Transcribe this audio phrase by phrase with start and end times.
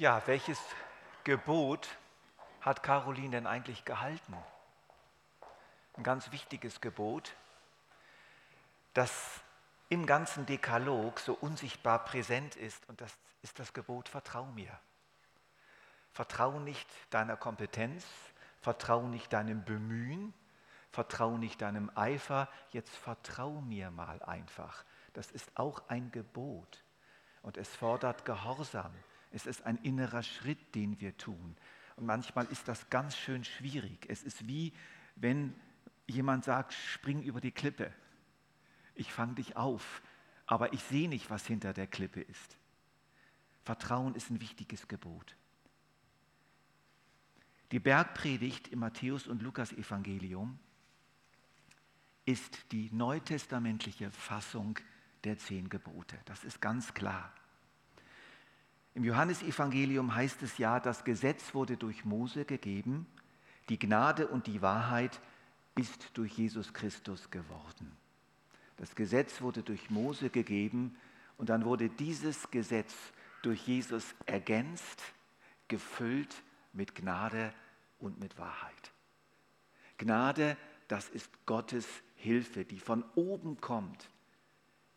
[0.00, 0.58] Ja, welches
[1.24, 1.86] Gebot
[2.62, 4.34] hat Caroline denn eigentlich gehalten?
[5.94, 7.34] Ein ganz wichtiges Gebot,
[8.94, 9.42] das
[9.90, 14.72] im ganzen Dekalog so unsichtbar präsent ist und das ist das Gebot, vertrau mir.
[16.12, 18.06] Vertrau nicht deiner Kompetenz,
[18.62, 20.32] vertrau nicht deinem Bemühen,
[20.92, 24.82] vertrau nicht deinem Eifer, jetzt vertrau mir mal einfach.
[25.12, 26.82] Das ist auch ein Gebot
[27.42, 28.94] und es fordert Gehorsam.
[29.30, 31.56] Es ist ein innerer Schritt, den wir tun.
[31.96, 34.06] Und manchmal ist das ganz schön schwierig.
[34.08, 34.72] Es ist wie,
[35.16, 35.54] wenn
[36.06, 37.92] jemand sagt, spring über die Klippe.
[38.94, 40.02] Ich fange dich auf,
[40.46, 42.56] aber ich sehe nicht, was hinter der Klippe ist.
[43.62, 45.36] Vertrauen ist ein wichtiges Gebot.
[47.72, 50.58] Die Bergpredigt im Matthäus- und Lukas-Evangelium
[52.24, 54.78] ist die neutestamentliche Fassung
[55.24, 56.18] der zehn Gebote.
[56.24, 57.32] Das ist ganz klar.
[58.94, 63.06] Im Johannesevangelium heißt es ja, das Gesetz wurde durch Mose gegeben,
[63.68, 65.20] die Gnade und die Wahrheit
[65.76, 67.96] ist durch Jesus Christus geworden.
[68.76, 70.96] Das Gesetz wurde durch Mose gegeben
[71.36, 72.94] und dann wurde dieses Gesetz
[73.42, 75.02] durch Jesus ergänzt,
[75.68, 77.52] gefüllt mit Gnade
[77.98, 78.92] und mit Wahrheit.
[79.98, 80.56] Gnade,
[80.88, 84.10] das ist Gottes Hilfe, die von oben kommt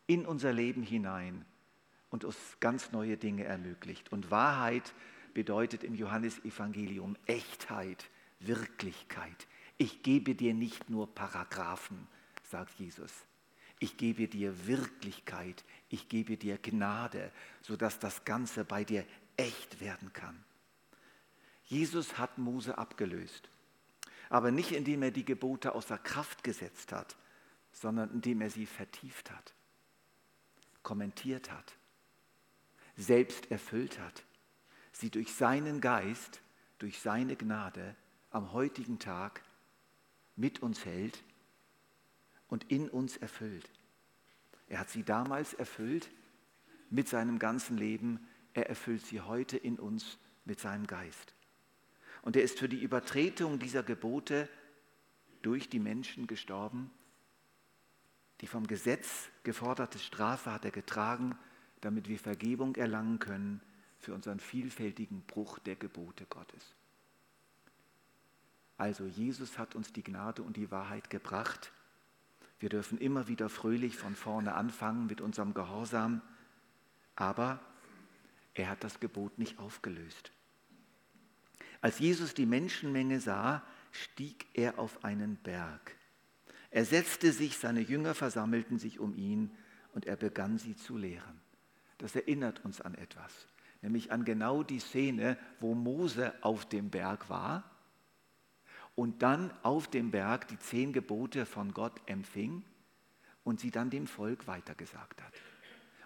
[0.06, 1.44] in unser Leben hinein
[2.14, 4.12] und uns ganz neue Dinge ermöglicht.
[4.12, 4.94] Und Wahrheit
[5.32, 9.48] bedeutet im Johannesevangelium Echtheit, Wirklichkeit.
[9.78, 12.06] Ich gebe dir nicht nur Paragraphen,
[12.44, 13.10] sagt Jesus.
[13.80, 19.04] Ich gebe dir Wirklichkeit, ich gebe dir Gnade, sodass das Ganze bei dir
[19.36, 20.44] echt werden kann.
[21.64, 23.50] Jesus hat Mose abgelöst,
[24.30, 27.16] aber nicht indem er die Gebote außer Kraft gesetzt hat,
[27.72, 29.52] sondern indem er sie vertieft hat,
[30.84, 31.74] kommentiert hat,
[32.96, 34.24] selbst erfüllt hat,
[34.92, 36.40] sie durch seinen Geist,
[36.78, 37.96] durch seine Gnade
[38.30, 39.42] am heutigen Tag
[40.36, 41.22] mit uns hält
[42.48, 43.70] und in uns erfüllt.
[44.68, 46.10] Er hat sie damals erfüllt
[46.90, 51.34] mit seinem ganzen Leben, er erfüllt sie heute in uns mit seinem Geist.
[52.22, 54.48] Und er ist für die Übertretung dieser Gebote
[55.42, 56.90] durch die Menschen gestorben.
[58.40, 61.36] Die vom Gesetz geforderte Strafe hat er getragen,
[61.84, 63.60] damit wir Vergebung erlangen können
[63.98, 66.74] für unseren vielfältigen Bruch der Gebote Gottes.
[68.76, 71.72] Also Jesus hat uns die Gnade und die Wahrheit gebracht.
[72.58, 76.22] Wir dürfen immer wieder fröhlich von vorne anfangen mit unserem Gehorsam,
[77.16, 77.60] aber
[78.54, 80.32] er hat das Gebot nicht aufgelöst.
[81.80, 83.62] Als Jesus die Menschenmenge sah,
[83.92, 85.94] stieg er auf einen Berg.
[86.70, 89.50] Er setzte sich, seine Jünger versammelten sich um ihn
[89.92, 91.43] und er begann sie zu lehren.
[91.98, 93.46] Das erinnert uns an etwas,
[93.82, 97.64] nämlich an genau die Szene, wo Mose auf dem Berg war
[98.94, 102.64] und dann auf dem Berg die zehn Gebote von Gott empfing
[103.42, 105.32] und sie dann dem Volk weitergesagt hat.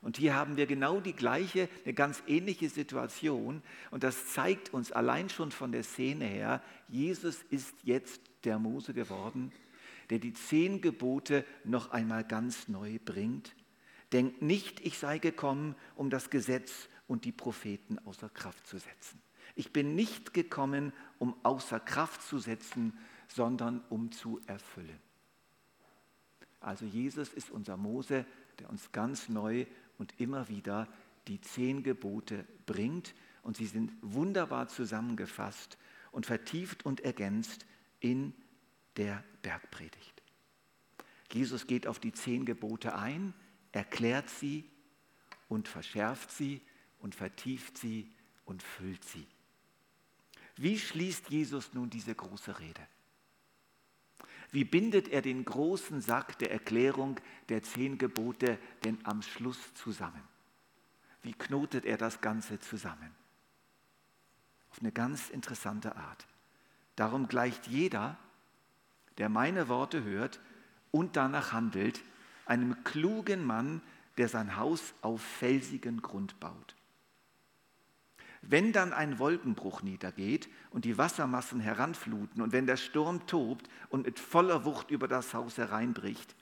[0.01, 3.63] Und hier haben wir genau die gleiche, eine ganz ähnliche Situation.
[3.91, 8.95] Und das zeigt uns allein schon von der Szene her, Jesus ist jetzt der Mose
[8.95, 9.53] geworden,
[10.11, 13.55] der die zehn Gebote noch einmal ganz neu bringt.
[14.13, 19.21] Denkt nicht, ich sei gekommen, um das Gesetz und die Propheten außer Kraft zu setzen.
[19.55, 22.97] Ich bin nicht gekommen, um außer Kraft zu setzen,
[23.29, 24.99] sondern um zu erfüllen.
[26.61, 28.25] Also Jesus ist unser Mose,
[28.59, 29.67] der uns ganz neu
[29.99, 30.89] und immer wieder
[31.29, 33.15] die zehn Gebote bringt.
[33.43, 35.79] Und sie sind wunderbar zusammengefasst
[36.11, 37.67] und vertieft und ergänzt
[38.01, 38.35] in
[38.97, 40.23] der Bergpredigt.
[41.33, 43.35] Jesus geht auf die zehn Gebote ein,
[43.73, 44.69] erklärt sie
[45.49, 46.61] und verschärft sie
[47.01, 48.11] und vertieft sie
[48.45, 49.27] und füllt sie.
[50.57, 52.87] Wie schließt Jesus nun diese große Rede?
[54.51, 60.23] Wie bindet er den großen Sack der Erklärung der zehn Gebote denn am Schluss zusammen?
[61.23, 63.15] Wie knotet er das Ganze zusammen?
[64.71, 66.27] Auf eine ganz interessante Art.
[66.97, 68.17] Darum gleicht jeder,
[69.19, 70.41] der meine Worte hört
[70.91, 72.01] und danach handelt,
[72.49, 73.83] einem klugen Mann,
[74.17, 76.75] der sein Haus auf felsigen Grund baut.
[78.43, 84.07] Wenn dann ein Wolkenbruch niedergeht und die Wassermassen heranfluten und wenn der Sturm tobt und
[84.07, 86.37] mit voller Wucht über das Haus hereinbricht,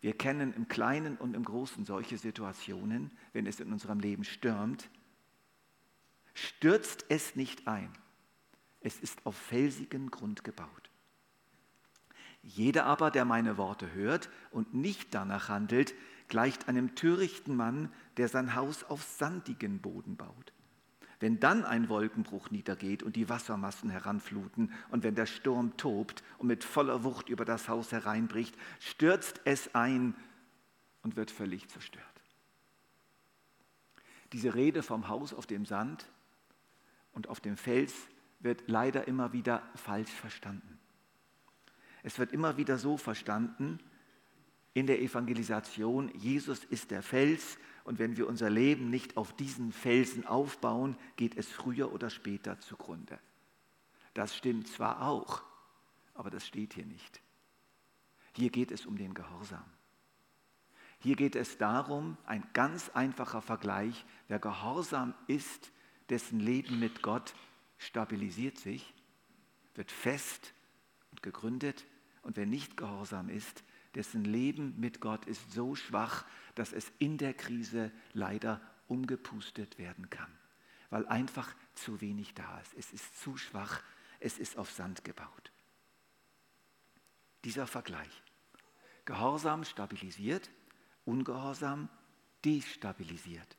[0.00, 4.90] wir kennen im Kleinen und im Großen solche Situationen, wenn es in unserem Leben stürmt,
[6.34, 7.92] stürzt es nicht ein.
[8.80, 10.81] Es ist auf felsigen Grund gebaut.
[12.42, 15.94] Jeder aber, der meine Worte hört und nicht danach handelt,
[16.28, 20.52] gleicht einem törichten Mann, der sein Haus auf sandigen Boden baut.
[21.22, 26.48] wenn dann ein Wolkenbruch niedergeht und die Wassermassen heranfluten und wenn der Sturm tobt und
[26.48, 30.16] mit voller Wucht über das Haus hereinbricht, stürzt es ein
[31.02, 32.04] und wird völlig zerstört.
[34.32, 36.08] Diese Rede vom Haus auf dem Sand
[37.12, 37.94] und auf dem Fels
[38.40, 40.80] wird leider immer wieder falsch verstanden.
[42.02, 43.78] Es wird immer wieder so verstanden
[44.74, 49.70] in der Evangelisation, Jesus ist der Fels und wenn wir unser Leben nicht auf diesen
[49.70, 53.18] Felsen aufbauen, geht es früher oder später zugrunde.
[54.14, 55.42] Das stimmt zwar auch,
[56.14, 57.20] aber das steht hier nicht.
[58.34, 59.64] Hier geht es um den Gehorsam.
[61.00, 65.70] Hier geht es darum, ein ganz einfacher Vergleich, wer gehorsam ist,
[66.08, 67.34] dessen Leben mit Gott
[67.76, 68.94] stabilisiert sich,
[69.74, 70.54] wird fest
[71.10, 71.84] und gegründet
[72.22, 73.64] und wer nicht gehorsam ist,
[73.94, 76.24] dessen Leben mit Gott ist so schwach,
[76.54, 80.30] dass es in der Krise leider umgepustet werden kann,
[80.90, 82.74] weil einfach zu wenig da ist.
[82.74, 83.82] Es ist zu schwach,
[84.20, 85.52] es ist auf Sand gebaut.
[87.44, 88.22] Dieser Vergleich.
[89.04, 90.50] Gehorsam stabilisiert,
[91.04, 91.88] Ungehorsam
[92.44, 93.56] destabilisiert.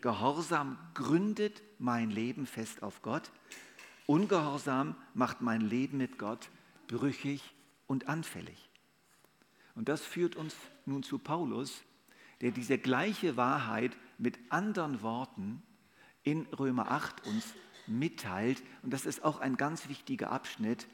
[0.00, 3.30] Gehorsam gründet mein Leben fest auf Gott,
[4.06, 6.48] Ungehorsam macht mein Leben mit Gott
[6.86, 7.54] brüchig
[7.88, 8.70] und anfällig.
[9.74, 10.54] Und das führt uns
[10.86, 11.82] nun zu Paulus,
[12.40, 15.62] der diese gleiche Wahrheit mit anderen Worten
[16.22, 17.54] in Römer 8 uns
[17.88, 18.62] mitteilt.
[18.82, 20.86] Und das ist auch ein ganz wichtiger Abschnitt,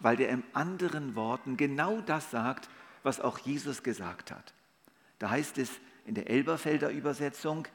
[0.00, 2.68] weil der in anderen Worten genau das sagt,
[3.02, 4.54] was auch Jesus gesagt hat.
[5.18, 5.70] Da heißt es
[6.04, 7.66] in der Elberfelder Übersetzung,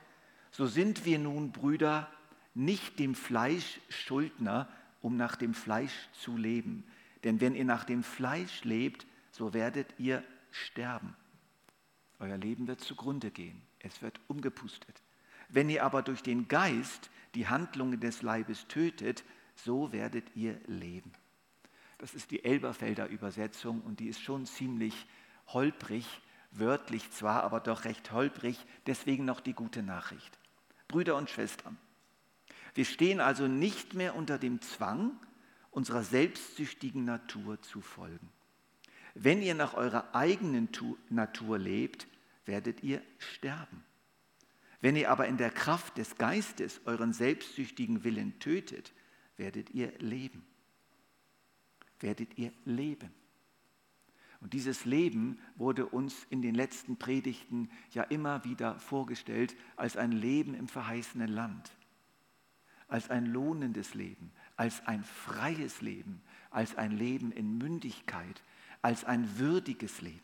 [0.52, 2.10] so sind wir nun Brüder
[2.54, 4.68] nicht dem Fleisch Schuldner,
[5.02, 6.84] um nach dem Fleisch zu leben.
[7.24, 11.16] Denn wenn ihr nach dem Fleisch lebt, so werdet ihr sterben.
[12.20, 13.62] Euer Leben wird zugrunde gehen.
[13.80, 15.02] Es wird umgepustet.
[15.48, 19.24] Wenn ihr aber durch den Geist die Handlungen des Leibes tötet,
[19.56, 21.12] so werdet ihr leben.
[21.98, 25.08] Das ist die Elberfelder Übersetzung und die ist schon ziemlich
[25.48, 26.06] holprig,
[26.52, 30.40] wörtlich zwar, aber doch recht holprig, deswegen noch die gute Nachricht.
[30.88, 31.78] Brüder und Schwestern,
[32.74, 35.12] wir stehen also nicht mehr unter dem Zwang,
[35.72, 38.30] unserer selbstsüchtigen Natur zu folgen.
[39.14, 40.70] Wenn ihr nach eurer eigenen
[41.10, 42.08] Natur lebt,
[42.46, 43.84] werdet ihr sterben.
[44.82, 48.94] Wenn ihr aber in der Kraft des Geistes euren selbstsüchtigen Willen tötet,
[49.38, 50.46] werdet ihr leben.
[52.00, 53.12] Werdet ihr leben.
[54.42, 60.14] Und dieses Leben wurde uns in den letzten Predigten ja immer wieder vorgestellt als ein
[60.14, 61.72] Leben im verheißenen Land,
[62.88, 66.22] als ein lohnendes Leben, als ein freies Leben,
[66.52, 68.44] als ein Leben in Mündigkeit,
[68.82, 70.20] als ein würdiges Leben.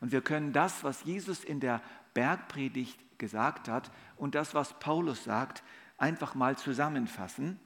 [0.00, 1.82] Und wir können das, was Jesus in der
[2.14, 5.64] Bergpredigt gesagt hat und das, was Paulus sagt,
[5.98, 7.58] einfach mal zusammenfassen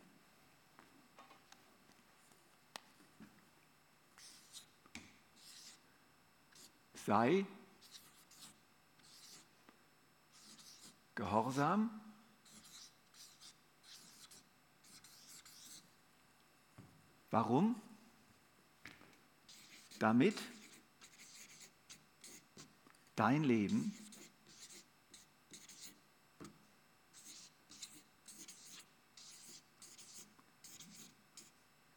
[7.05, 7.45] sei
[11.15, 12.06] gehorsam,
[17.39, 17.77] Warum?
[19.99, 20.41] Damit
[23.15, 23.95] dein Leben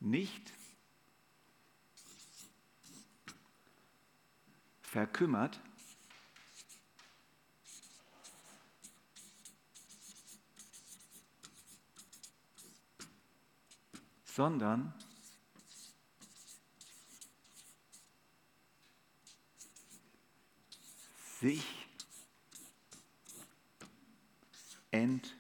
[0.02, 0.52] nicht
[4.82, 5.62] verkümmert,
[14.26, 14.94] sondern
[21.40, 21.64] sich
[24.92, 25.34] entfaltet.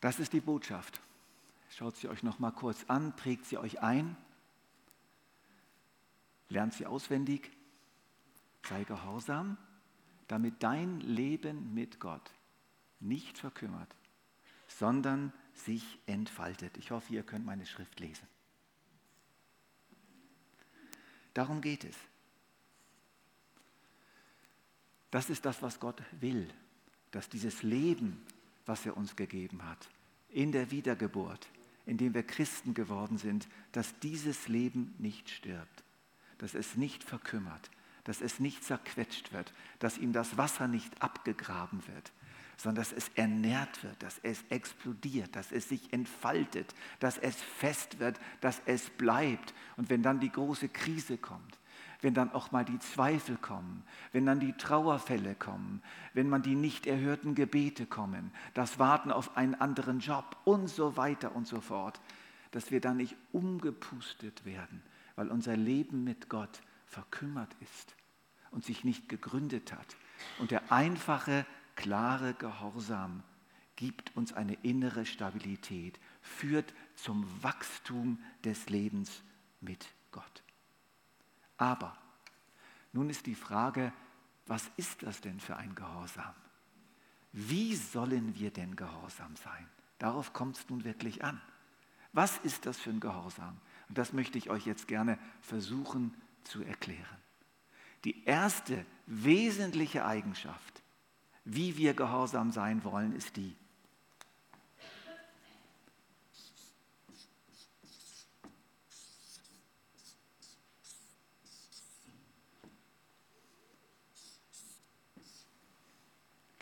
[0.00, 1.00] Das ist die Botschaft.
[1.70, 4.16] Schaut sie euch noch mal kurz an, prägt sie euch ein,
[6.48, 7.50] lernt sie auswendig,
[8.66, 9.56] sei gehorsam,
[10.28, 12.32] damit dein Leben mit Gott
[13.00, 13.94] nicht verkümmert,
[14.66, 16.76] sondern sich entfaltet.
[16.78, 18.26] Ich hoffe, ihr könnt meine Schrift lesen.
[21.34, 21.96] Darum geht es.
[25.10, 26.48] Das ist das, was Gott will,
[27.10, 28.24] dass dieses Leben,
[28.66, 29.88] was er uns gegeben hat,
[30.28, 31.48] in der Wiedergeburt,
[31.86, 35.84] in dem wir Christen geworden sind, dass dieses Leben nicht stirbt,
[36.38, 37.70] dass es nicht verkümmert,
[38.04, 42.12] dass es nicht zerquetscht wird, dass ihm das Wasser nicht abgegraben wird,
[42.56, 47.98] sondern dass es ernährt wird, dass es explodiert, dass es sich entfaltet, dass es fest
[47.98, 49.54] wird, dass es bleibt.
[49.76, 51.58] Und wenn dann die große Krise kommt,
[52.00, 53.82] wenn dann auch mal die Zweifel kommen,
[54.12, 55.82] wenn dann die Trauerfälle kommen,
[56.12, 60.98] wenn man die nicht erhörten Gebete kommen, das Warten auf einen anderen Job und so
[60.98, 62.00] weiter und so fort,
[62.50, 64.82] dass wir dann nicht umgepustet werden,
[65.16, 66.60] weil unser Leben mit Gott
[66.94, 67.94] verkümmert ist
[68.50, 69.96] und sich nicht gegründet hat.
[70.38, 73.22] Und der einfache, klare Gehorsam
[73.76, 79.22] gibt uns eine innere Stabilität, führt zum Wachstum des Lebens
[79.60, 80.42] mit Gott.
[81.56, 81.98] Aber
[82.92, 83.92] nun ist die Frage,
[84.46, 86.34] was ist das denn für ein Gehorsam?
[87.32, 89.66] Wie sollen wir denn gehorsam sein?
[89.98, 91.40] Darauf kommt es nun wirklich an.
[92.12, 93.60] Was ist das für ein Gehorsam?
[93.88, 97.18] Und das möchte ich euch jetzt gerne versuchen zu erklären.
[98.04, 100.82] Die erste wesentliche Eigenschaft,
[101.44, 103.56] wie wir gehorsam sein wollen, ist die,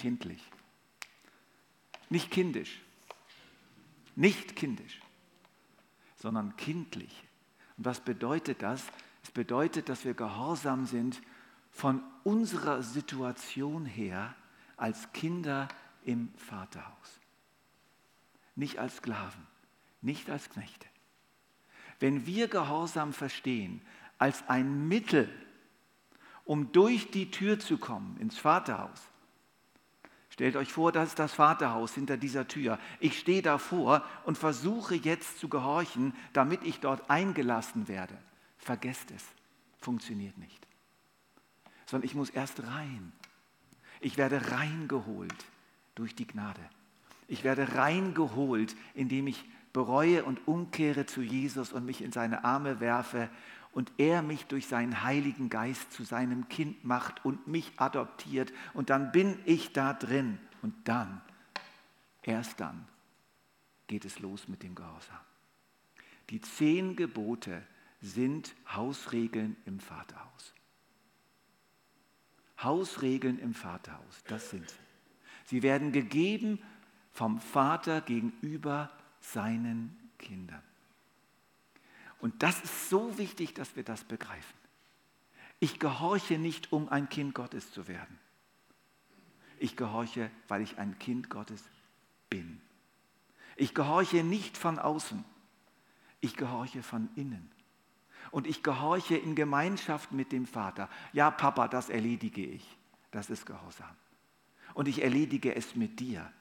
[0.02, 0.42] kindlich.
[2.10, 2.80] Nicht kindisch.
[4.16, 5.00] Nicht kindisch,
[6.16, 7.22] sondern kindlich.
[7.76, 8.82] Und was bedeutet das?
[9.22, 11.22] Es bedeutet, dass wir gehorsam sind
[11.70, 14.34] von unserer Situation her
[14.76, 15.68] als Kinder
[16.04, 17.20] im Vaterhaus.
[18.56, 19.46] Nicht als Sklaven,
[20.00, 20.86] nicht als Knechte.
[22.00, 23.80] Wenn wir Gehorsam verstehen
[24.18, 25.28] als ein Mittel,
[26.44, 29.12] um durch die Tür zu kommen ins Vaterhaus,
[30.32, 32.78] Stellt euch vor, das ist das Vaterhaus hinter dieser Tür.
[33.00, 38.16] Ich stehe davor und versuche jetzt zu gehorchen, damit ich dort eingelassen werde.
[38.62, 39.24] Vergesst es,
[39.80, 40.68] funktioniert nicht.
[41.84, 43.12] Sondern ich muss erst rein.
[44.00, 45.34] Ich werde reingeholt
[45.96, 46.60] durch die Gnade.
[47.26, 52.78] Ich werde reingeholt, indem ich bereue und umkehre zu Jesus und mich in seine Arme
[52.78, 53.28] werfe
[53.72, 58.90] und er mich durch seinen Heiligen Geist zu seinem Kind macht und mich adoptiert und
[58.90, 61.20] dann bin ich da drin und dann,
[62.22, 62.86] erst dann
[63.88, 65.18] geht es los mit dem Gehorsam.
[66.30, 67.66] Die zehn Gebote
[68.02, 70.52] sind Hausregeln im Vaterhaus.
[72.60, 74.76] Hausregeln im Vaterhaus, das sind sie.
[75.46, 76.62] Sie werden gegeben
[77.10, 78.90] vom Vater gegenüber
[79.20, 80.62] seinen Kindern.
[82.20, 84.56] Und das ist so wichtig, dass wir das begreifen.
[85.58, 88.18] Ich gehorche nicht, um ein Kind Gottes zu werden.
[89.58, 91.62] Ich gehorche, weil ich ein Kind Gottes
[92.30, 92.60] bin.
[93.56, 95.24] Ich gehorche nicht von außen.
[96.20, 97.50] Ich gehorche von innen.
[98.32, 100.88] Und ich gehorche in Gemeinschaft mit dem Vater.
[101.12, 102.66] Ja, Papa, das erledige ich.
[103.12, 103.94] Das ist Gehorsam.
[104.74, 106.32] Und ich erledige es mit dir.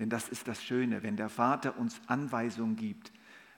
[0.00, 3.12] Denn das ist das Schöne, wenn der Vater uns Anweisungen gibt,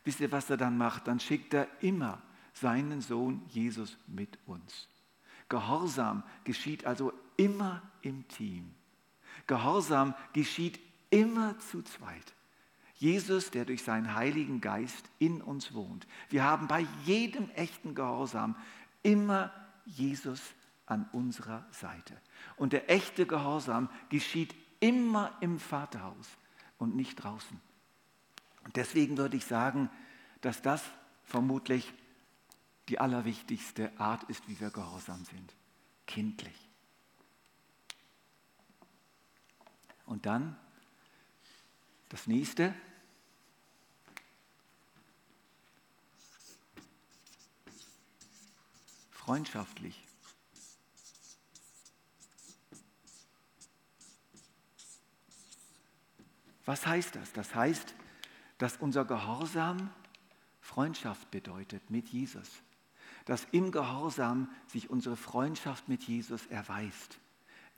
[0.07, 1.09] Wisst ihr, was er dann macht?
[1.09, 4.89] Dann schickt er immer seinen Sohn Jesus mit uns.
[5.49, 8.73] Gehorsam geschieht also immer im Team.
[9.49, 10.79] Gehorsam geschieht
[11.11, 12.36] immer zu zweit.
[12.97, 16.07] Jesus, der durch seinen Heiligen Geist in uns wohnt.
[16.31, 18.57] Wir haben bei jedem echten Gehorsam
[19.03, 19.53] immer
[19.85, 20.41] Jesus
[20.87, 22.17] an unserer Seite.
[22.57, 26.29] Und der echte Gehorsam geschieht immer im Vaterhaus
[26.79, 27.61] und nicht draußen.
[28.65, 29.91] Und deswegen würde ich sagen,
[30.41, 30.83] dass das
[31.25, 31.93] vermutlich
[32.89, 35.55] die allerwichtigste Art ist, wie wir gehorsam sind.
[36.07, 36.57] Kindlich.
[40.07, 40.57] Und dann
[42.09, 42.75] das nächste.
[49.27, 50.01] Freundschaftlich.
[56.65, 57.33] Was heißt das?
[57.33, 57.97] Das heißt,
[58.59, 59.91] dass unser Gehorsam
[60.61, 62.49] Freundschaft bedeutet mit Jesus.
[63.25, 67.19] Dass im Gehorsam sich unsere Freundschaft mit Jesus erweist.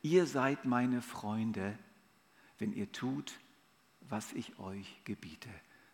[0.03, 1.79] Ihr seid meine Freunde,
[2.59, 3.41] wenn ihr tut,
[4.03, 5.49] was ich euch gebiete,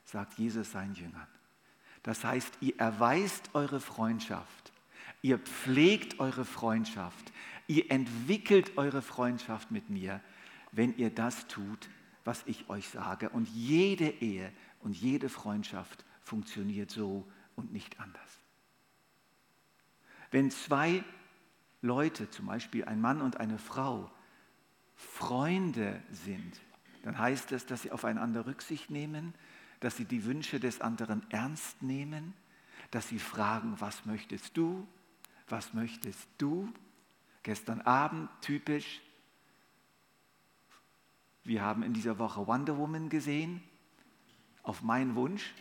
[0.04, 1.28] sagt Jesus seinen Jüngern.
[2.02, 4.73] Das heißt, ihr erweist eure Freundschaft,
[5.24, 7.32] ihr pflegt eure Freundschaft,
[7.66, 10.20] ihr entwickelt eure Freundschaft mit mir,
[10.70, 11.88] wenn ihr das tut,
[12.24, 13.30] was ich euch sage.
[13.30, 17.26] Und jede Ehe und jede Freundschaft funktioniert so
[17.56, 18.20] und nicht anders.
[20.30, 21.02] Wenn zwei
[21.80, 24.10] Leute, zum Beispiel ein Mann und eine Frau,
[24.94, 26.60] Freunde sind,
[27.02, 29.32] dann heißt es, dass sie aufeinander Rücksicht nehmen,
[29.80, 32.34] dass sie die Wünsche des anderen ernst nehmen,
[32.90, 34.86] dass sie fragen, was möchtest du,
[35.48, 36.72] was möchtest du.
[37.42, 39.00] Gestern Abend typisch
[41.46, 43.62] Wir haben in dieser Woche Wonder Woman gesehen,
[44.62, 45.52] auf meinen Wunsch.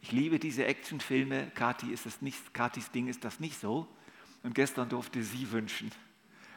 [0.00, 1.50] Ich liebe diese Actionfilme.
[1.50, 3.88] Kathi ist das nicht, Kathis Ding ist das nicht so.
[4.44, 5.90] Und gestern durfte sie wünschen,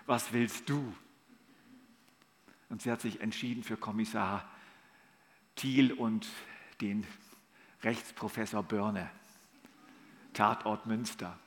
[0.06, 0.94] was willst du?
[2.70, 4.48] Und sie hat sich entschieden für Kommissar
[5.56, 6.28] Thiel und
[6.80, 7.06] den
[7.84, 9.10] Rechtsprofessor Börne.
[10.34, 11.38] Tatort Münster.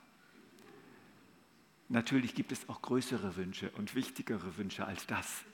[1.88, 5.44] Natürlich gibt es auch größere Wünsche und wichtigere Wünsche als das.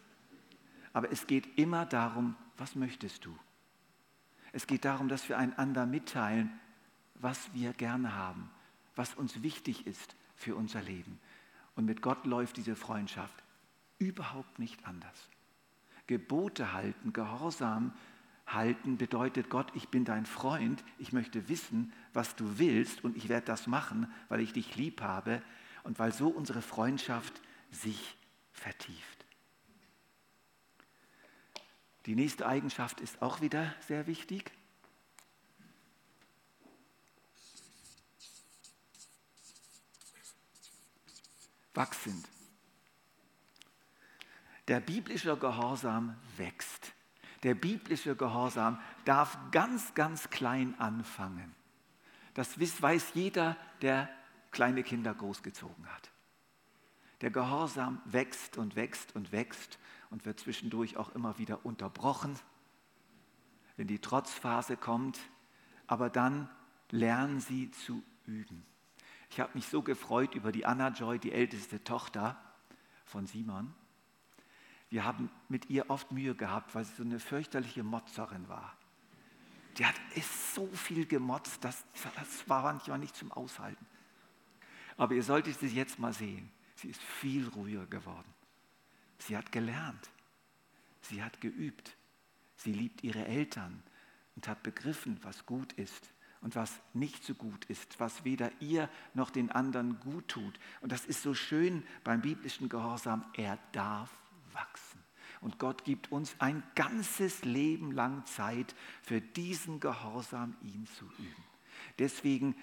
[0.92, 3.36] Aber es geht immer darum, was möchtest du?
[4.52, 6.50] Es geht darum, dass wir einander mitteilen,
[7.14, 8.50] was wir gerne haben,
[8.96, 11.20] was uns wichtig ist für unser Leben.
[11.76, 13.44] Und mit Gott läuft diese Freundschaft
[13.98, 15.28] überhaupt nicht anders.
[16.06, 17.92] Gebote halten, Gehorsam
[18.46, 23.28] halten bedeutet Gott, ich bin dein Freund, ich möchte wissen, was du willst und ich
[23.28, 25.42] werde das machen, weil ich dich lieb habe
[25.82, 28.16] und weil so unsere Freundschaft sich
[28.52, 29.24] vertieft.
[32.06, 34.50] Die nächste Eigenschaft ist auch wieder sehr wichtig.
[41.74, 42.28] Wachsend.
[44.68, 46.92] Der biblische Gehorsam wächst.
[47.42, 51.54] Der biblische Gehorsam darf ganz, ganz klein anfangen.
[52.34, 54.08] Das weiß jeder, der
[54.50, 56.10] kleine Kinder großgezogen hat.
[57.20, 59.78] Der Gehorsam wächst und wächst und wächst
[60.10, 62.38] und wird zwischendurch auch immer wieder unterbrochen,
[63.76, 65.18] wenn die Trotzphase kommt.
[65.86, 66.48] Aber dann
[66.90, 68.64] lernen sie zu üben.
[69.30, 72.40] Ich habe mich so gefreut über die Anna Joy, die älteste Tochter
[73.04, 73.72] von Simon.
[74.88, 78.76] Wir haben mit ihr oft Mühe gehabt, weil sie so eine fürchterliche Motzerin war.
[79.78, 79.94] Die hat
[80.54, 81.84] so viel gemotzt, das,
[82.16, 83.86] das war manchmal nicht zum Aushalten.
[85.00, 86.50] Aber ihr solltet sie jetzt mal sehen.
[86.74, 88.34] Sie ist viel ruhiger geworden.
[89.16, 90.10] Sie hat gelernt.
[91.00, 91.96] Sie hat geübt.
[92.56, 93.82] Sie liebt ihre Eltern
[94.36, 98.90] und hat begriffen, was gut ist und was nicht so gut ist, was weder ihr
[99.14, 100.60] noch den anderen gut tut.
[100.82, 103.24] Und das ist so schön beim biblischen Gehorsam.
[103.32, 104.10] Er darf
[104.52, 105.02] wachsen.
[105.40, 111.44] Und Gott gibt uns ein ganzes Leben lang Zeit für diesen Gehorsam, ihn zu üben.
[111.98, 112.54] Deswegen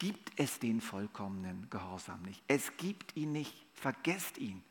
[0.00, 2.42] gibt es den vollkommenen Gehorsam nicht.
[2.48, 3.54] Es gibt ihn nicht.
[3.74, 4.62] Vergesst ihn.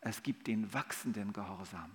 [0.00, 1.94] Es gibt den wachsenden Gehorsam.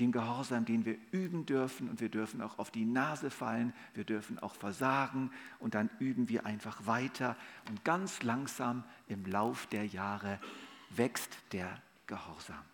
[0.00, 4.04] Den Gehorsam, den wir üben dürfen und wir dürfen auch auf die Nase fallen, wir
[4.04, 7.36] dürfen auch versagen und dann üben wir einfach weiter
[7.68, 10.40] und ganz langsam im Lauf der Jahre
[10.88, 12.64] wächst der Gehorsam.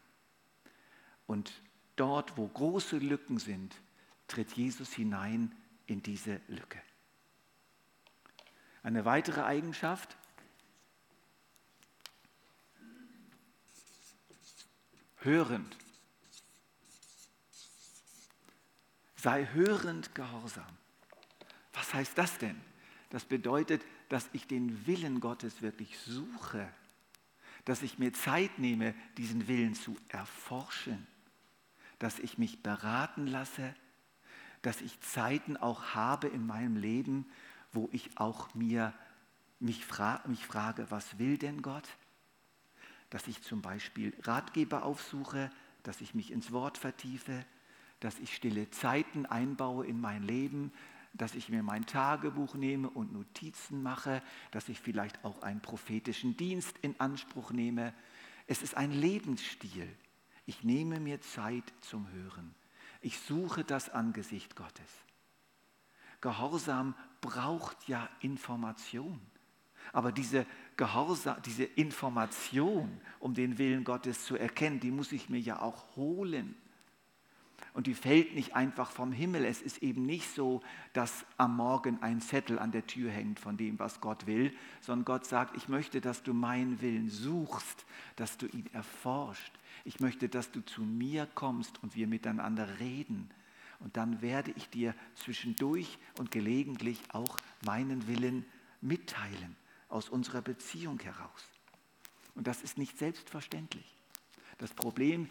[1.27, 1.61] Und
[1.97, 3.75] dort, wo große Lücken sind,
[4.29, 5.53] tritt Jesus hinein
[5.87, 6.79] in diese Lücke.
[8.89, 10.17] Eine weitere Eigenschaft,
[15.19, 15.77] hörend.
[19.17, 20.65] Sei hörend gehorsam.
[21.75, 22.59] Was heißt das denn?
[23.11, 26.67] Das bedeutet, dass ich den Willen Gottes wirklich suche,
[27.67, 31.07] dass ich mir Zeit nehme, diesen Willen zu erforschen
[31.99, 33.75] dass ich mich beraten lasse,
[34.63, 37.27] dass ich Zeiten auch habe in meinem Leben,
[37.73, 38.93] wo ich auch mir
[39.61, 41.89] mich, fra mich frage, was will denn Gott?
[43.11, 45.51] Dass ich zum Beispiel Ratgeber aufsuche,
[45.83, 47.45] dass ich mich ins Wort vertiefe,
[48.01, 50.73] dass ich stille Zeiten einbaue in mein Leben,
[51.15, 56.37] dass ich mir mein Tagebuch nehme und Notizen mache, dass ich vielleicht auch einen prophetischen
[56.37, 57.95] Dienst in Anspruch nehme.
[58.47, 59.89] Es ist ein Lebensstil.
[60.47, 62.55] Ich nehme mir Zeit zum Hören.
[63.01, 64.91] Ich suche das Angesicht Gottes.
[66.21, 69.21] Gehorsam braucht ja Information.
[69.93, 75.41] Aber diese, Gehorsam, diese Information, um den Willen Gottes zu erkennen, die muss ich mir
[75.41, 76.55] ja auch holen.
[77.75, 79.45] Und die fällt nicht einfach vom Himmel.
[79.45, 83.57] Es ist eben nicht so, dass am Morgen ein Zettel an der Tür hängt von
[83.57, 87.85] dem, was Gott will, sondern Gott sagt, ich möchte, dass du meinen Willen suchst,
[88.17, 89.53] dass du ihn erforscht,
[89.85, 93.31] ich möchte, dass du zu mir kommst und wir miteinander reden.
[93.81, 98.45] Und dann werde ich dir zwischendurch und gelegentlich auch meinen Willen
[98.81, 99.57] mitteilen,
[99.89, 101.45] aus unserer Beziehung heraus.
[102.35, 103.97] Und das ist nicht selbstverständlich.
[104.59, 105.31] Das Problem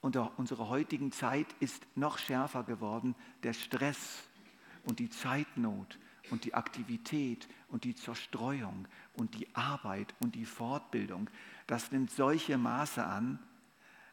[0.00, 4.24] unserer heutigen Zeit ist noch schärfer geworden, der Stress
[4.84, 5.98] und die Zeitnot
[6.30, 11.28] und die Aktivität und die Zerstreuung und die Arbeit und die Fortbildung.
[11.66, 13.38] Das nimmt solche Maße an,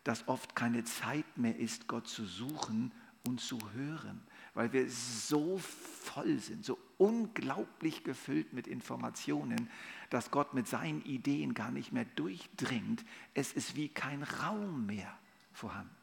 [0.04, 2.91] dass oft keine Zeit mehr ist, Gott zu suchen
[3.27, 4.21] und zu hören,
[4.53, 9.69] weil wir so voll sind, so unglaublich gefüllt mit Informationen,
[10.09, 13.03] dass Gott mit seinen Ideen gar nicht mehr durchdringt.
[13.33, 15.17] Es ist wie kein Raum mehr
[15.53, 15.95] vorhanden.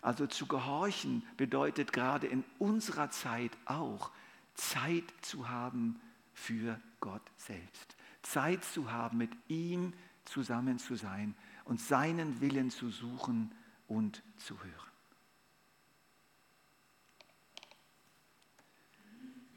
[0.00, 4.10] Also zu gehorchen bedeutet gerade in unserer Zeit auch
[4.54, 6.00] Zeit zu haben
[6.32, 7.96] für Gott selbst.
[8.22, 9.92] Zeit zu haben, mit ihm
[10.24, 13.52] zusammen zu sein und seinen Willen zu suchen
[13.86, 14.87] und zu hören.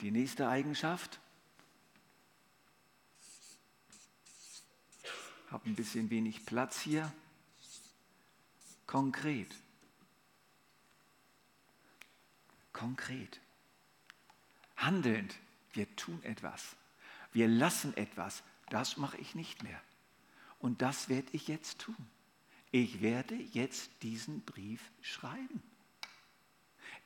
[0.01, 1.19] Die nächste Eigenschaft,
[5.51, 7.11] habe ein bisschen wenig Platz hier,
[8.87, 9.53] konkret.
[12.73, 13.39] Konkret.
[14.77, 15.35] Handelnd.
[15.73, 16.75] Wir tun etwas.
[17.31, 18.43] Wir lassen etwas.
[18.69, 19.79] Das mache ich nicht mehr.
[20.59, 21.95] Und das werde ich jetzt tun.
[22.71, 25.61] Ich werde jetzt diesen Brief schreiben.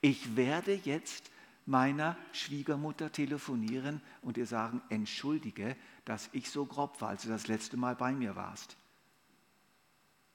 [0.01, 1.31] Ich werde jetzt
[1.65, 5.75] meiner Schwiegermutter telefonieren und ihr sagen, entschuldige,
[6.05, 8.77] dass ich so grob war, als du das letzte Mal bei mir warst.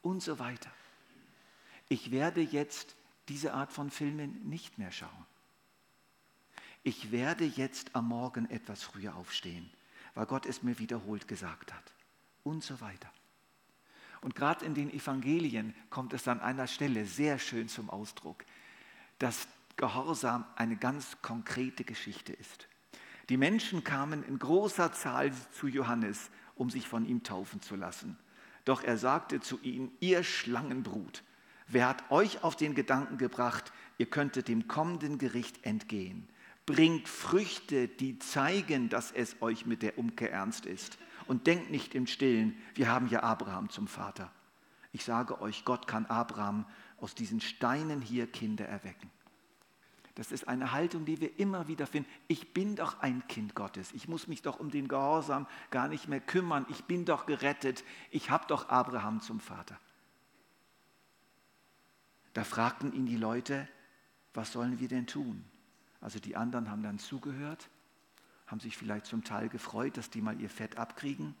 [0.01, 0.71] Und so weiter.
[1.87, 2.95] Ich werde jetzt
[3.29, 5.25] diese Art von Filmen nicht mehr schauen.
[6.83, 9.69] Ich werde jetzt am Morgen etwas früher aufstehen,
[10.15, 11.93] weil Gott es mir wiederholt gesagt hat.
[12.43, 13.09] Und so weiter.
[14.21, 18.43] Und gerade in den Evangelien kommt es an einer Stelle sehr schön zum Ausdruck,
[19.19, 19.47] dass
[19.81, 22.67] Gehorsam eine ganz konkrete Geschichte ist.
[23.29, 28.15] Die Menschen kamen in großer Zahl zu Johannes, um sich von ihm taufen zu lassen.
[28.63, 31.23] Doch er sagte zu ihnen, ihr Schlangenbrut,
[31.67, 36.29] wer hat euch auf den Gedanken gebracht, ihr könntet dem kommenden Gericht entgehen?
[36.67, 40.99] Bringt Früchte, die zeigen, dass es euch mit der Umkehr ernst ist.
[41.25, 44.31] Und denkt nicht im Stillen, wir haben ja Abraham zum Vater.
[44.91, 46.67] Ich sage euch, Gott kann Abraham
[46.97, 49.09] aus diesen Steinen hier Kinder erwecken.
[50.15, 52.09] Das ist eine Haltung, die wir immer wieder finden.
[52.27, 53.93] Ich bin doch ein Kind Gottes.
[53.93, 56.65] Ich muss mich doch um den Gehorsam gar nicht mehr kümmern.
[56.69, 57.83] Ich bin doch gerettet.
[58.09, 59.79] Ich habe doch Abraham zum Vater.
[62.33, 63.67] Da fragten ihn die Leute,
[64.33, 65.43] was sollen wir denn tun?
[66.01, 67.69] Also die anderen haben dann zugehört,
[68.47, 71.35] haben sich vielleicht zum Teil gefreut, dass die mal ihr Fett abkriegen,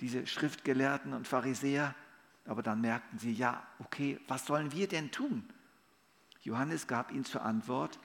[0.00, 1.94] diese Schriftgelehrten und Pharisäer.
[2.46, 5.48] Aber dann merkten sie, ja, okay, was sollen wir denn tun?
[6.46, 7.98] Johannes gab ihnen zur Antwort,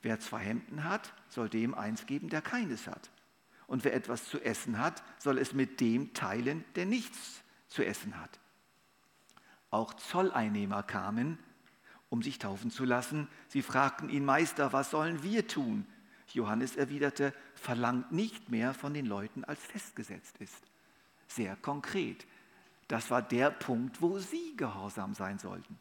[0.00, 3.10] wer zwei Hemden hat, soll dem eins geben, der keines hat.
[3.66, 8.18] Und wer etwas zu essen hat, soll es mit dem teilen, der nichts zu essen
[8.18, 8.40] hat.
[9.70, 11.38] Auch Zolleinnehmer kamen,
[12.08, 13.28] um sich taufen zu lassen.
[13.48, 15.86] Sie fragten ihn, Meister, was sollen wir tun?
[16.32, 20.70] Johannes erwiderte, verlangt nicht mehr von den Leuten, als festgesetzt ist.
[21.28, 22.26] Sehr konkret.
[22.88, 25.78] Das war der Punkt, wo sie gehorsam sein sollten.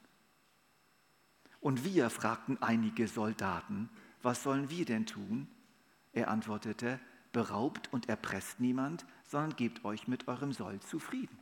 [1.63, 3.89] Und wir, fragten einige Soldaten,
[4.21, 5.47] was sollen wir denn tun?
[6.11, 6.99] Er antwortete,
[7.31, 11.39] beraubt und erpresst niemand, sondern gebt euch mit eurem Soll zufrieden.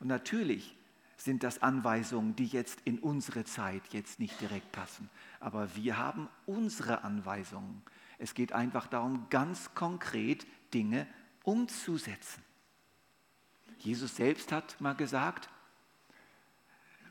[0.00, 0.76] Und natürlich
[1.16, 5.08] sind das Anweisungen, die jetzt in unsere Zeit jetzt nicht direkt passen.
[5.38, 7.80] Aber wir haben unsere Anweisungen.
[8.18, 11.06] Es geht einfach darum, ganz konkret Dinge
[11.44, 12.42] umzusetzen.
[13.78, 15.48] Jesus selbst hat mal gesagt,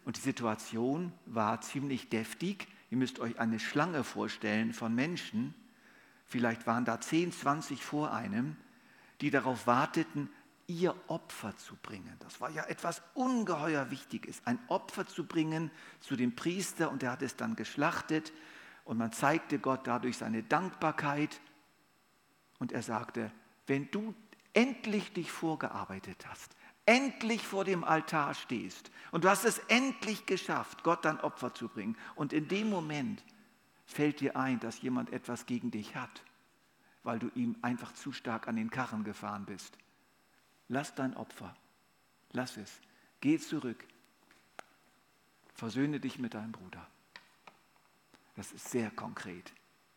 [0.05, 2.67] und die Situation war ziemlich deftig.
[2.89, 5.53] Ihr müsst euch eine Schlange vorstellen von Menschen.
[6.25, 8.55] Vielleicht waren da 10, 20 vor einem,
[9.21, 10.29] die darauf warteten,
[10.67, 12.15] ihr Opfer zu bringen.
[12.19, 17.11] Das war ja etwas ungeheuer Wichtiges, ein Opfer zu bringen zu dem Priester und der
[17.11, 18.31] hat es dann geschlachtet
[18.85, 21.41] und man zeigte Gott dadurch seine Dankbarkeit
[22.59, 23.31] und er sagte,
[23.67, 24.15] wenn du
[24.53, 26.55] endlich dich vorgearbeitet hast,
[26.91, 31.69] endlich vor dem Altar stehst und du hast es endlich geschafft, Gott dein Opfer zu
[31.69, 33.23] bringen und in dem Moment
[33.85, 36.21] fällt dir ein, dass jemand etwas gegen dich hat,
[37.03, 39.77] weil du ihm einfach zu stark an den Karren gefahren bist.
[40.67, 41.55] Lass dein Opfer,
[42.33, 42.81] lass es,
[43.21, 43.85] geh zurück,
[45.53, 46.85] versöhne dich mit deinem Bruder.
[48.35, 49.53] Das ist sehr konkret,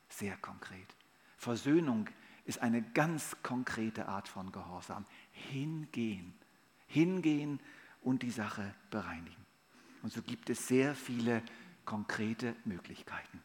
[0.09, 0.94] sehr konkret.
[1.38, 2.09] Versöhnung
[2.44, 5.04] ist eine ganz konkrete Art von Gehorsam.
[5.33, 6.35] Hingehen
[6.87, 7.61] hingehen
[8.03, 9.44] und die Sache bereinigen.
[10.03, 11.42] Und so gibt es sehr viele
[11.85, 13.42] konkrete Möglichkeiten.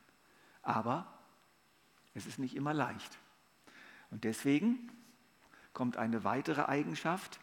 [0.62, 1.20] Aber
[2.14, 3.18] es ist nicht immer leicht.
[4.12, 4.92] Und deswegen
[5.74, 7.40] kommt eine weitere Eigenschaft.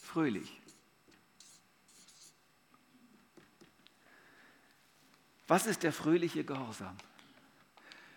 [0.00, 0.60] Fröhlich.
[5.46, 6.96] Was ist der fröhliche Gehorsam?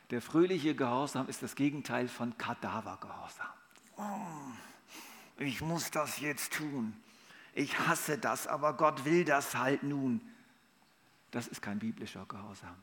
[0.09, 3.57] Der fröhliche Gehorsam ist das Gegenteil von Kadavergehorsam
[3.97, 4.03] oh,
[5.39, 6.95] ich muss das jetzt tun.
[7.53, 10.21] Ich hasse das, aber Gott will das halt nun.
[11.31, 12.75] Das ist kein biblischer Gehorsam.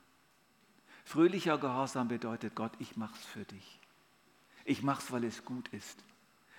[1.04, 3.78] Fröhlicher Gehorsam bedeutet Gott, ich mach's für dich.
[4.64, 6.02] Ich mach's, weil es gut ist.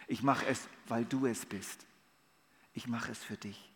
[0.07, 1.85] Ich mache es, weil du es bist.
[2.73, 3.71] ich mache es für dich.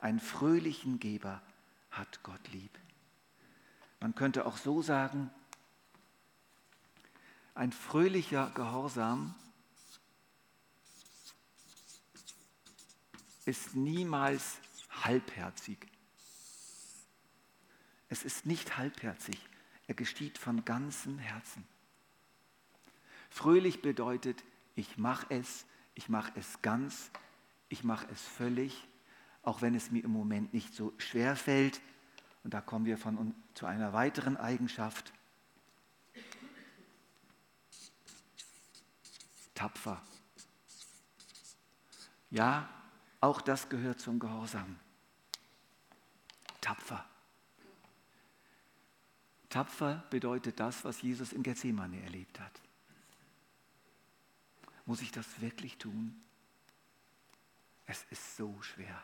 [0.00, 1.42] Einen fröhlichen Geber
[1.90, 2.70] hat Gott lieb.
[4.00, 5.30] Man könnte auch so sagen,
[7.54, 9.34] ein fröhlicher Gehorsam
[13.44, 14.58] ist niemals
[14.90, 15.78] halbherzig.
[18.08, 19.38] Es ist nicht halbherzig,
[19.86, 21.64] er geschieht von ganzem Herzen.
[23.30, 24.42] Fröhlich bedeutet,
[24.76, 25.64] ich mache es,
[25.94, 27.10] ich mache es ganz,
[27.68, 28.86] ich mache es völlig,
[29.42, 31.80] auch wenn es mir im Moment nicht so schwer fällt.
[32.42, 35.12] Und da kommen wir von, zu einer weiteren Eigenschaft.
[39.54, 40.02] Tapfer.
[42.30, 42.68] Ja,
[43.20, 44.78] auch das gehört zum Gehorsam.
[46.60, 47.04] Tapfer.
[49.48, 52.60] Tapfer bedeutet das, was Jesus in Gethsemane erlebt hat.
[54.84, 56.20] Muss ich das wirklich tun?
[57.86, 59.02] Es ist so schwer.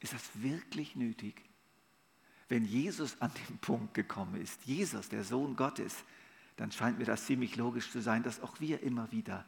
[0.00, 1.44] Ist das wirklich nötig?
[2.48, 5.94] Wenn Jesus an den Punkt gekommen ist, Jesus, der Sohn Gottes,
[6.60, 9.46] dann scheint mir das ziemlich logisch zu sein, dass auch wir immer wieder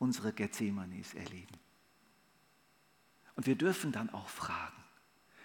[0.00, 1.56] unsere Gethsemanes erleben.
[3.36, 4.82] Und wir dürfen dann auch fragen.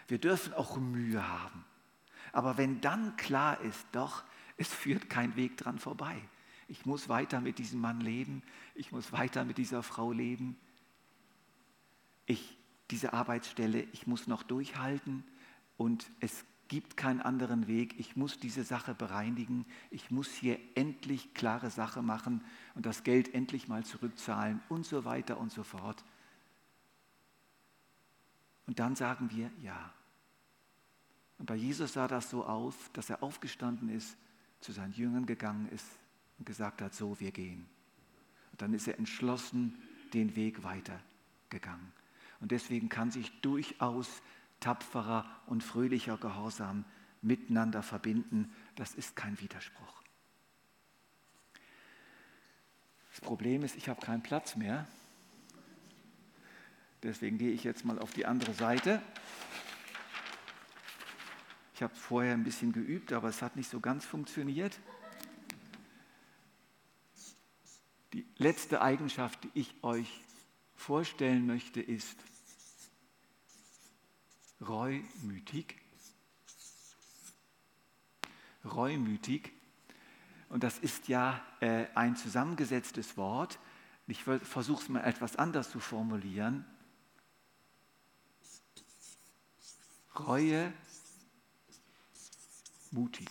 [0.08, 1.66] Wir dürfen auch Mühe haben.
[2.32, 4.24] Aber wenn dann klar ist, doch,
[4.58, 6.20] es führt kein Weg dran vorbei.
[6.68, 8.42] Ich muss weiter mit diesem Mann leben.
[8.74, 10.58] Ich muss weiter mit dieser Frau leben.
[12.26, 12.58] Ich,
[12.90, 15.24] diese Arbeitsstelle, ich muss noch durchhalten
[15.78, 18.00] und es gibt keinen anderen Weg.
[18.00, 19.66] Ich muss diese Sache bereinigen.
[19.92, 22.44] Ich muss hier endlich klare Sache machen
[22.76, 26.04] und das Geld endlich mal zurückzahlen und so weiter und so fort.
[28.66, 29.94] Und dann sagen wir ja.
[31.38, 34.18] Und bei Jesus sah das so aus, dass er aufgestanden ist,
[34.62, 35.88] zu seinen Jüngern gegangen ist
[36.38, 37.68] und gesagt hat, so, wir gehen.
[38.52, 39.82] Und dann ist er entschlossen
[40.14, 41.92] den Weg weitergegangen.
[42.40, 44.22] Und deswegen kann sich durchaus
[44.64, 46.86] tapferer und fröhlicher Gehorsam
[47.22, 48.54] miteinander verbinden.
[48.76, 50.02] Das ist kein Widerspruch.
[53.12, 54.88] Das Problem ist, ich habe keinen Platz mehr.
[57.04, 59.02] Deswegen gehe ich jetzt mal auf die andere Seite.
[61.76, 64.80] Ich habe vorher ein bisschen geübt, aber es hat nicht so ganz funktioniert.
[68.14, 70.24] Die letzte Eigenschaft, die ich euch
[70.76, 72.18] vorstellen möchte, ist
[74.68, 75.76] reumütig.
[78.64, 79.52] Reumütig.
[80.50, 83.60] Und das ist ja äh, ein zusammengesetztes Wort.
[84.08, 86.66] Ich versuche es mal etwas anders zu formulieren.
[90.20, 90.72] Reue,
[92.92, 93.30] mutig.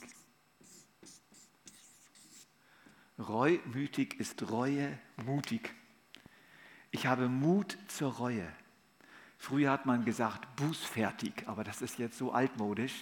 [3.19, 5.75] Reumütig ist Reue, mutig.
[6.91, 8.53] Ich habe Mut zur Reue.
[9.43, 12.95] Früher hat man gesagt bußfertig, aber das ist jetzt so altmodisch.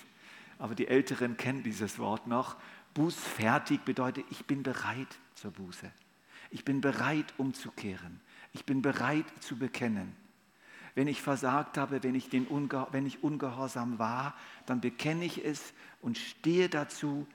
[0.59, 2.57] Aber die Älteren kennen dieses Wort noch.
[2.95, 5.93] Bußfertig bedeutet, ich bin bereit zur Buße.
[6.51, 8.23] Ich bin bereit umzukehren.
[8.55, 10.17] Ich bin bereit zu bekennen.
[10.95, 15.45] Wenn ich versagt habe, wenn ich, den Unge wenn ich ungehorsam war, dann bekenne ich
[15.45, 17.27] es und stehe dazu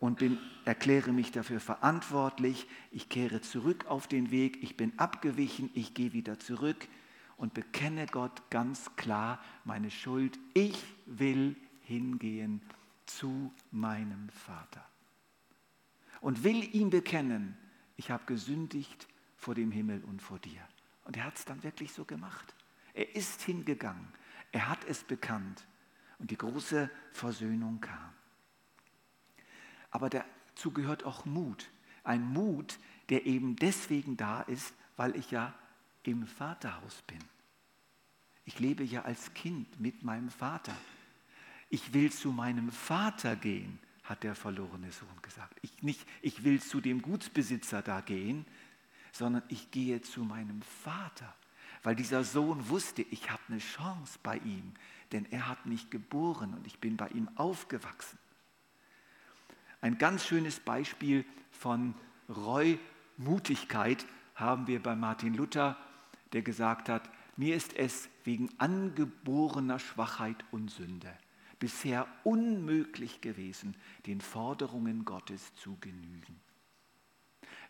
[0.00, 2.66] und bin, erkläre mich dafür verantwortlich.
[2.90, 6.88] Ich kehre zurück auf den Weg, ich bin abgewichen, ich gehe wieder zurück
[7.42, 10.38] und bekenne Gott ganz klar meine Schuld.
[10.54, 12.62] Ich will hingehen
[13.04, 14.88] zu meinem Vater
[16.20, 17.58] und will ihm bekennen,
[17.96, 20.60] ich habe gesündigt vor dem Himmel und vor dir.
[21.04, 22.54] Und er hat es dann wirklich so gemacht.
[22.94, 24.06] Er ist hingegangen.
[24.52, 25.66] Er hat es bekannt.
[26.20, 28.12] Und die große Versöhnung kam.
[29.90, 31.72] Aber dazu gehört auch Mut.
[32.04, 32.78] Ein Mut,
[33.08, 35.52] der eben deswegen da ist, weil ich ja
[36.04, 37.18] im Vaterhaus bin.
[38.44, 40.76] Ich lebe ja als Kind mit meinem Vater.
[41.70, 45.58] Ich will zu meinem Vater gehen, hat der verlorene Sohn gesagt.
[45.62, 48.44] Ich, nicht, ich will zu dem Gutsbesitzer da gehen,
[49.12, 51.34] sondern ich gehe zu meinem Vater,
[51.82, 54.72] weil dieser Sohn wusste, ich habe eine Chance bei ihm,
[55.12, 58.18] denn er hat mich geboren und ich bin bei ihm aufgewachsen.
[59.80, 61.94] Ein ganz schönes Beispiel von
[62.28, 65.76] Reumutigkeit haben wir bei Martin Luther,
[66.32, 71.12] der gesagt hat, mir ist es wegen angeborener Schwachheit und Sünde
[71.62, 76.40] bisher unmöglich gewesen, den Forderungen Gottes zu genügen.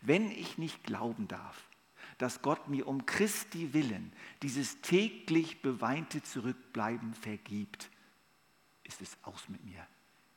[0.01, 1.69] Wenn ich nicht glauben darf,
[2.17, 7.91] dass Gott mir um Christi willen dieses täglich beweinte Zurückbleiben vergibt,
[8.83, 9.85] ist es aus mit mir.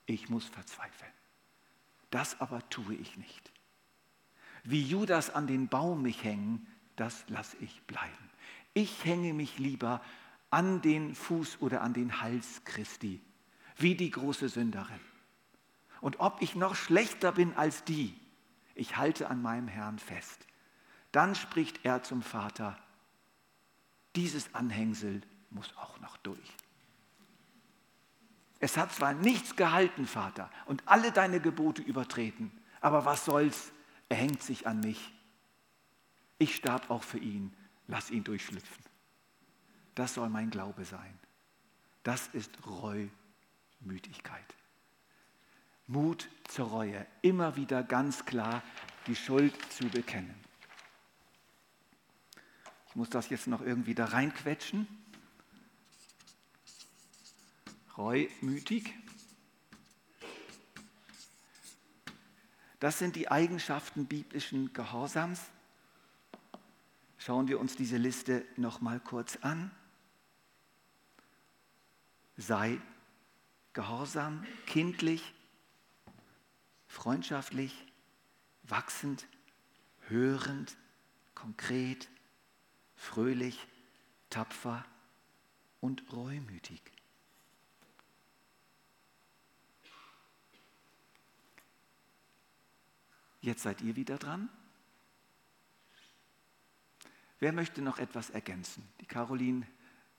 [0.05, 1.13] Ich muss verzweifeln.
[2.11, 3.53] Das aber tue ich nicht.
[4.65, 8.31] Wie Judas an den Baum mich hängen, das lasse ich bleiben.
[8.75, 10.01] Ich hänge mich lieber
[10.51, 13.21] an den Fuß oder an den Hals Christi,
[13.77, 15.01] wie die große Sünderin.
[16.01, 18.15] Und ob ich noch schlechter bin als die,
[18.75, 20.47] ich halte an meinem Herrn fest.
[21.13, 22.79] Dann spricht er zum Vater,
[24.15, 26.53] dieses Anhängsel muss auch noch durch.
[28.59, 33.73] Es hat zwar nichts gehalten, Vater, und alle deine Gebote übertreten, aber was soll's,
[34.09, 35.13] er hängt sich an mich.
[36.39, 37.55] Ich starb auch für ihn,
[37.87, 38.85] lass ihn durchschlüpfen.
[39.95, 41.19] Das soll mein Glaube sein.
[42.03, 44.45] Das ist Reumütigkeit.
[45.87, 48.63] Mut zur Reue, immer wieder ganz klar
[49.07, 50.35] die Schuld zu bekennen.
[52.89, 54.87] Ich muss das jetzt noch irgendwie da reinquetschen.
[57.97, 58.93] Reumütig.
[62.79, 65.41] Das sind die Eigenschaften biblischen Gehorsams.
[67.27, 69.73] Schauen wir uns diese Liste noch mal kurz an
[72.37, 72.81] sei
[73.73, 75.35] gehorsam, kindlich,
[76.87, 77.85] freundschaftlich,
[78.63, 79.27] wachsend,
[80.07, 80.77] hörend,
[81.35, 82.09] konkret,
[82.95, 83.67] fröhlich,
[84.31, 84.85] tapfer
[85.81, 86.81] und reumütig.
[93.41, 94.49] Jetzt seid ihr wieder dran.
[97.39, 98.87] Wer möchte noch etwas ergänzen?
[99.01, 99.67] Die Caroline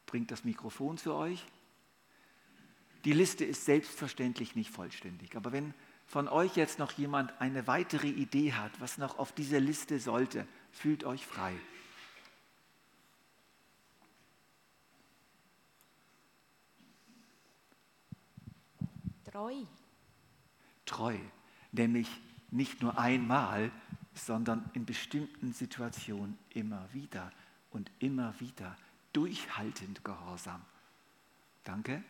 [0.06, 1.46] bringt das Mikrofon zu euch.
[3.06, 5.36] Die Liste ist selbstverständlich nicht vollständig.
[5.36, 5.74] Aber wenn
[6.06, 10.48] von euch jetzt noch jemand eine weitere Idee hat, was noch auf dieser Liste sollte,
[10.72, 11.54] fühlt euch frei.
[19.32, 19.54] Treu.
[20.86, 21.18] Treu,
[21.72, 22.08] nämlich
[22.50, 23.72] nicht nur einmal,
[24.18, 27.32] sondern in bestimmten Situationen immer wieder
[27.72, 28.76] und immer wieder
[29.14, 30.62] durchhaltend gehorsam.
[31.64, 32.04] Danke.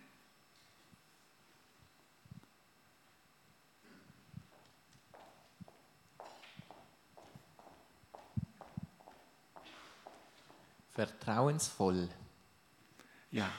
[10.92, 12.10] Vertrauensvoll.
[13.30, 13.50] Ja,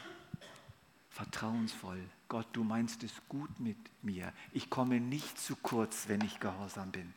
[1.11, 2.03] vertrauensvoll.
[2.29, 4.33] Gott, du meinst es gut mit mir.
[4.53, 7.15] Ich komme nicht zu kurz, wenn ich gehorsam bin.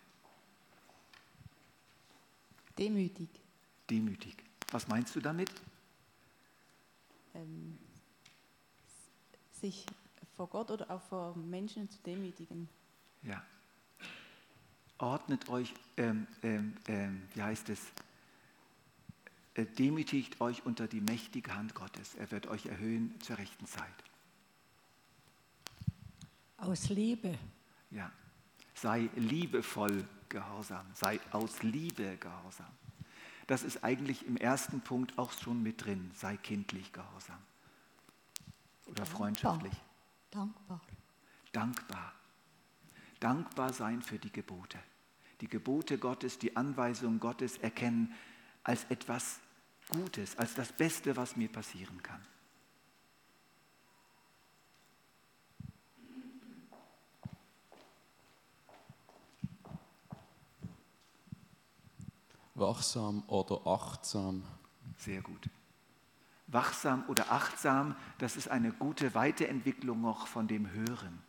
[2.81, 3.29] Demütig.
[3.91, 4.35] Demütig.
[4.71, 5.51] Was meinst du damit?
[7.35, 7.77] Ähm,
[9.51, 9.85] sich
[10.35, 12.67] vor Gott oder auch vor Menschen zu demütigen.
[13.21, 13.45] Ja.
[14.97, 17.79] Ordnet euch, ähm, ähm, ähm wie heißt es,
[19.77, 22.15] demütigt euch unter die mächtige Hand Gottes.
[22.15, 23.93] Er wird euch erhöhen zur rechten Zeit.
[26.57, 27.37] Aus Liebe.
[27.91, 28.11] Ja.
[28.81, 30.87] Sei liebevoll gehorsam.
[30.95, 32.71] Sei aus Liebe gehorsam.
[33.45, 36.09] Das ist eigentlich im ersten Punkt auch schon mit drin.
[36.15, 37.37] Sei kindlich gehorsam.
[38.87, 39.73] Oder freundschaftlich.
[40.31, 40.81] Dankbar.
[41.51, 42.13] Dankbar.
[43.19, 44.79] Dankbar sein für die Gebote.
[45.41, 48.11] Die Gebote Gottes, die Anweisungen Gottes erkennen
[48.63, 49.41] als etwas
[49.89, 52.21] Gutes, als das Beste, was mir passieren kann.
[62.71, 64.43] Wachsam oder achtsam.
[64.97, 65.49] Sehr gut.
[66.47, 71.21] Wachsam oder achtsam, das ist eine gute Weiterentwicklung noch von dem Hören.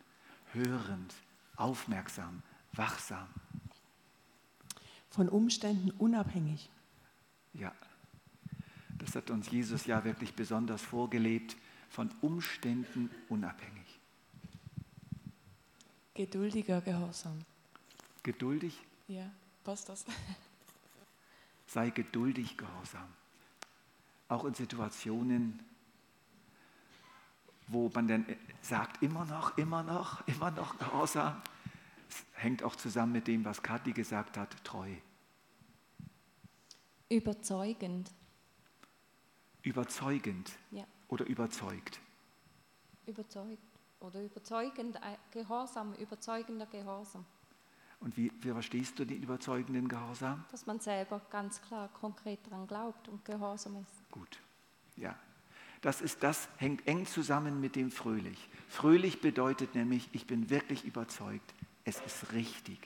[0.53, 1.13] Hörend,
[1.57, 3.27] aufmerksam, wachsam.
[5.09, 6.69] Von Umständen unabhängig.
[7.53, 7.73] Ja,
[8.91, 11.57] das hat uns Jesus ja wirklich besonders vorgelebt,
[11.89, 13.99] von Umständen unabhängig.
[16.13, 17.39] Geduldiger Gehorsam.
[18.23, 18.79] Geduldig?
[19.09, 19.29] Ja,
[19.65, 20.05] passt das.
[21.73, 23.07] Sei geduldig gehorsam.
[24.27, 25.59] Auch in Situationen,
[27.67, 28.25] wo man dann
[28.61, 31.41] sagt, immer noch, immer noch, immer noch gehorsam.
[32.07, 34.93] Es hängt auch zusammen mit dem, was Kathi gesagt hat, treu.
[37.09, 38.11] Überzeugend.
[39.63, 40.85] Überzeugend ja.
[41.07, 41.99] oder überzeugt?
[43.07, 43.63] Überzeugt
[43.99, 47.25] oder überzeugend, äh, Gehorsam, überzeugender Gehorsam.
[48.03, 50.43] Und wie, wie verstehst du den überzeugenden Gehorsam?
[50.51, 54.11] Dass man selber ganz klar, konkret daran glaubt und gehorsam ist.
[54.11, 54.39] Gut,
[54.97, 55.15] ja.
[55.81, 58.49] Das, ist, das hängt eng zusammen mit dem fröhlich.
[58.67, 61.53] Fröhlich bedeutet nämlich, ich bin wirklich überzeugt,
[61.85, 62.79] es ist richtig,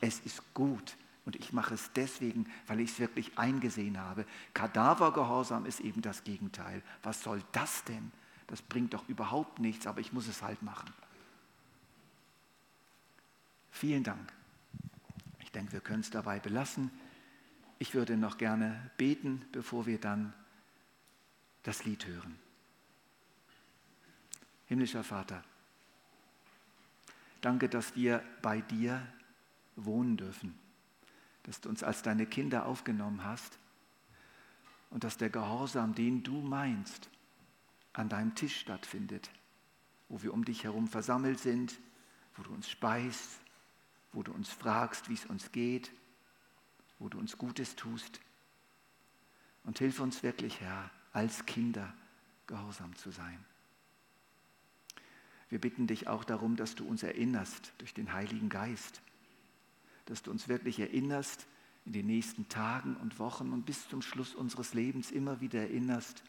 [0.00, 4.24] es ist gut, und ich mache es deswegen, weil ich es wirklich eingesehen habe.
[4.54, 6.82] Kadavergehorsam ist eben das Gegenteil.
[7.02, 8.12] Was soll das denn?
[8.46, 10.90] Das bringt doch überhaupt nichts, aber ich muss es halt machen.
[13.70, 14.37] Vielen Dank.
[15.48, 16.90] Ich denke, wir können es dabei belassen.
[17.78, 20.34] Ich würde noch gerne beten, bevor wir dann
[21.62, 22.38] das Lied hören.
[24.66, 25.42] Himmlischer Vater,
[27.40, 29.00] danke, dass wir bei dir
[29.74, 30.54] wohnen dürfen,
[31.44, 33.58] dass du uns als deine Kinder aufgenommen hast
[34.90, 37.08] und dass der Gehorsam, den du meinst,
[37.94, 39.30] an deinem Tisch stattfindet,
[40.10, 41.78] wo wir um dich herum versammelt sind,
[42.36, 43.40] wo du uns speist,
[44.18, 45.92] wo du uns fragst, wie es uns geht,
[46.98, 48.18] wo du uns Gutes tust.
[49.62, 51.94] Und hilf uns wirklich, Herr, als Kinder
[52.48, 53.38] gehorsam zu sein.
[55.50, 59.02] Wir bitten dich auch darum, dass du uns erinnerst durch den Heiligen Geist,
[60.06, 61.46] dass du uns wirklich erinnerst
[61.84, 66.24] in den nächsten Tagen und Wochen und bis zum Schluss unseres Lebens immer wieder erinnerst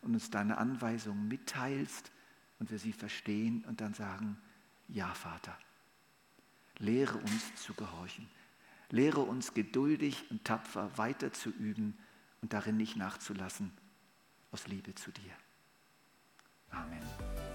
[0.00, 2.12] und uns deine Anweisungen mitteilst
[2.60, 4.38] und wir sie verstehen und dann sagen,
[4.88, 5.58] ja Vater,
[6.80, 8.28] lehre uns zu gehorchen,
[8.90, 11.96] lehre uns geduldig und tapfer weiter zu üben
[12.42, 13.70] und darin nicht nachzulassen,
[14.50, 15.32] aus Liebe zu dir.
[16.70, 17.49] Amen.